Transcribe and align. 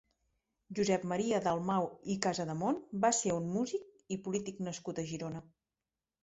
Josep 0.77 1.03
Maria 1.11 1.41
Dalmau 1.47 1.85
i 2.13 2.15
Casademont 2.27 2.79
va 3.05 3.13
ser 3.19 3.35
un 3.35 3.53
músic 3.59 3.85
i 4.17 4.19
polític 4.25 4.65
nascut 4.71 5.03
a 5.05 5.07
Girona. 5.13 5.45